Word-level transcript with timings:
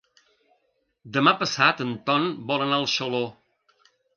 Demà 1.17 1.33
passat 1.43 1.85
en 1.87 1.93
Ton 2.09 2.27
vol 2.53 2.67
anar 2.67 2.81
a 2.87 2.91
Xaló. 2.99 3.25